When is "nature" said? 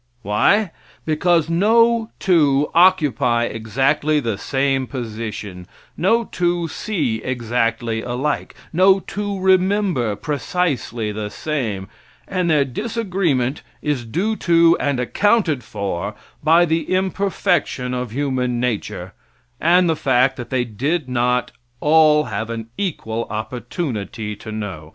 18.59-19.13